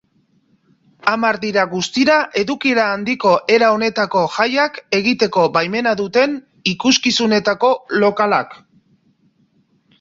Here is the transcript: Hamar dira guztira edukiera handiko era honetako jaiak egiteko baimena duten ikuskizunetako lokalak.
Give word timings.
Hamar 1.09 1.37
dira 1.43 1.65
guztira 1.73 2.15
edukiera 2.41 2.85
handiko 2.93 3.35
era 3.59 3.69
honetako 3.75 4.25
jaiak 4.37 4.81
egiteko 5.03 5.45
baimena 5.61 5.95
duten 6.03 6.37
ikuskizunetako 6.75 7.75
lokalak. 8.05 8.61